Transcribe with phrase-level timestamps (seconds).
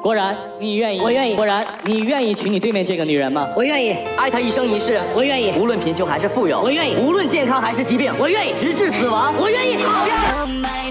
[0.00, 1.34] 果然你愿意，我愿意。
[1.34, 3.48] 果然你愿意娶你对面这个女人吗？
[3.56, 3.96] 我愿意。
[4.16, 5.52] 爱她一生一世，我愿意。
[5.58, 6.96] 无论贫穷还是富有，我愿意。
[6.96, 8.52] 无论健康还是疾病，我愿意。
[8.56, 9.76] 直至死亡，我愿意。
[9.82, 10.87] 讨厌。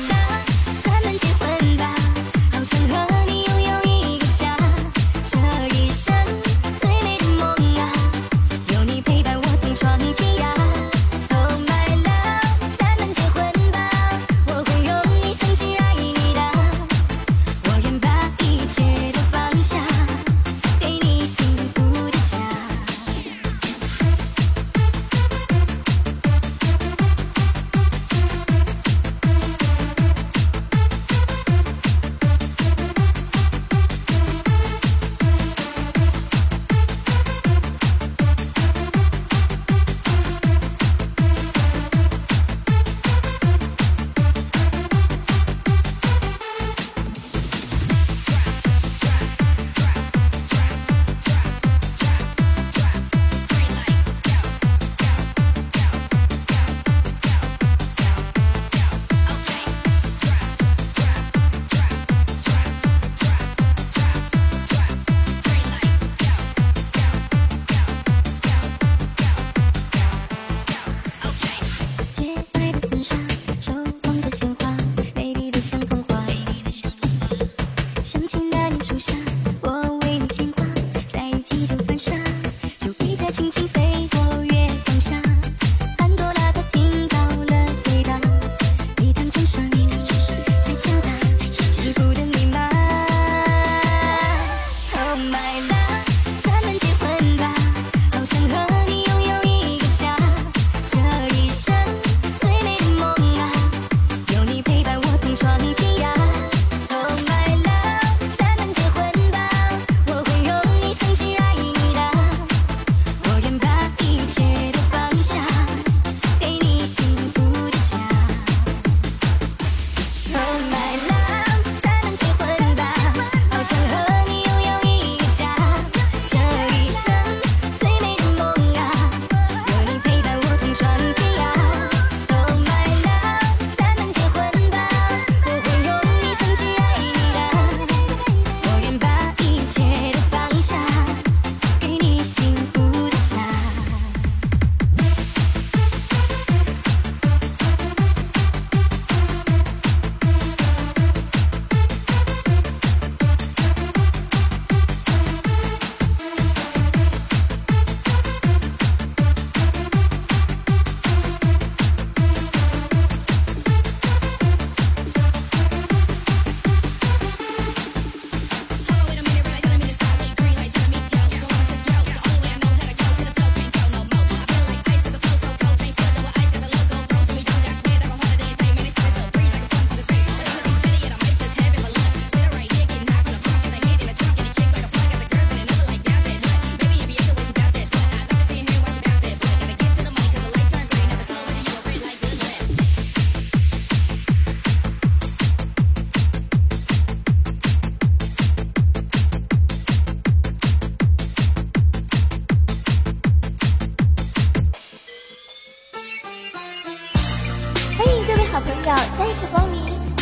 [78.87, 79.26] 树下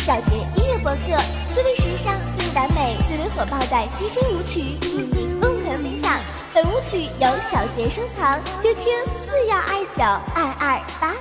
[0.06, 1.20] 小杰音乐博客
[1.52, 4.60] 最为时尚最为完美最为火爆的 dj 舞曲
[4.94, 6.16] 与您共同分享
[6.54, 11.12] 本舞曲由小杰收藏 qq 四幺二九二二八